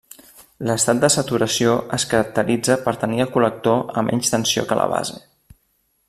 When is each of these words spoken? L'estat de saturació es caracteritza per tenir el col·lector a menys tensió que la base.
L'estat 0.69 1.01
de 1.03 1.09
saturació 1.15 1.75
es 1.97 2.07
caracteritza 2.13 2.79
per 2.87 2.93
tenir 3.03 3.23
el 3.27 3.31
col·lector 3.39 3.83
a 4.01 4.05
menys 4.11 4.35
tensió 4.37 4.65
que 4.71 4.79
la 4.85 4.89
base. 4.99 5.21